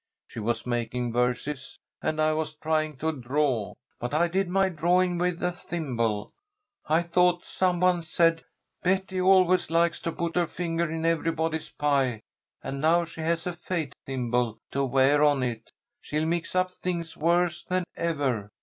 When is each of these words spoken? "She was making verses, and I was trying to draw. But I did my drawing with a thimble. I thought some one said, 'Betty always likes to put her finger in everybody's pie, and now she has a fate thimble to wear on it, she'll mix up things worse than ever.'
"She 0.27 0.39
was 0.39 0.65
making 0.65 1.13
verses, 1.13 1.77
and 2.01 2.19
I 2.19 2.33
was 2.33 2.55
trying 2.55 2.97
to 2.97 3.11
draw. 3.11 3.75
But 3.99 4.15
I 4.15 4.27
did 4.29 4.49
my 4.49 4.67
drawing 4.67 5.19
with 5.19 5.43
a 5.43 5.51
thimble. 5.51 6.33
I 6.87 7.03
thought 7.03 7.43
some 7.45 7.81
one 7.81 8.01
said, 8.01 8.41
'Betty 8.81 9.21
always 9.21 9.69
likes 9.69 9.99
to 9.99 10.11
put 10.11 10.35
her 10.35 10.47
finger 10.47 10.89
in 10.89 11.05
everybody's 11.05 11.69
pie, 11.69 12.21
and 12.63 12.81
now 12.81 13.05
she 13.05 13.21
has 13.21 13.45
a 13.45 13.53
fate 13.53 13.93
thimble 14.07 14.57
to 14.71 14.83
wear 14.85 15.23
on 15.23 15.43
it, 15.43 15.71
she'll 16.01 16.25
mix 16.25 16.55
up 16.55 16.71
things 16.71 17.15
worse 17.15 17.63
than 17.63 17.83
ever.' 17.95 18.49